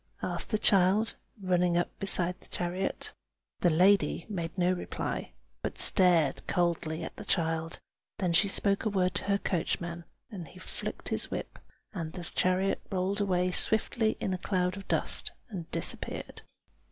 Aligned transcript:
asked 0.23 0.49
the 0.49 0.57
child, 0.57 1.13
running 1.39 1.77
up 1.77 1.91
beside 1.99 2.39
the 2.41 2.47
chariot. 2.47 3.13
The 3.59 3.69
lady 3.69 4.25
made 4.29 4.57
no 4.57 4.71
reply, 4.73 5.33
but 5.61 5.77
stared 5.77 6.41
coldly 6.47 7.03
at 7.03 7.17
the 7.17 7.23
child: 7.23 7.77
then 8.17 8.33
she 8.33 8.47
spoke 8.47 8.83
a 8.83 8.89
word 8.89 9.13
to 9.13 9.25
her 9.25 9.37
coachman, 9.37 10.05
and 10.31 10.47
he 10.47 10.57
flicked 10.57 11.09
his 11.09 11.29
whip, 11.29 11.59
and 11.93 12.13
the 12.13 12.23
chariot 12.23 12.81
rolled 12.89 13.21
away 13.21 13.51
swiftly 13.51 14.17
in 14.19 14.33
a 14.33 14.39
cloud 14.39 14.75
of 14.75 14.87
dust, 14.87 15.33
and 15.49 15.69
disappeared. 15.69 16.41